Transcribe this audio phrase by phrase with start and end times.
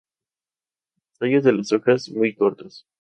[0.95, 2.87] Los tallos de las hojas muy cortos.